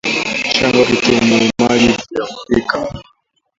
[0.59, 3.01] Chagua kitunguu maji vya kupikia